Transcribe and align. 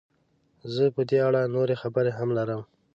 زه 0.73 0.83
په 0.95 1.01
دې 1.09 1.17
اړه 1.27 1.41
نورې 1.55 1.75
خبرې 1.81 2.11
هم 2.17 2.29
لرم. 2.37 2.61